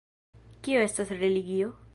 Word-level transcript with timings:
Kio 0.69 0.81
estas 0.87 1.15
religio? 1.23 1.73